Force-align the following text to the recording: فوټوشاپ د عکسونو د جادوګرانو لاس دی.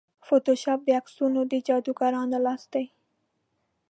فوټوشاپ 0.25 0.79
د 0.85 0.89
عکسونو 0.99 1.39
د 1.51 1.53
جادوګرانو 1.67 2.37
لاس 2.45 2.63
دی. 2.73 2.85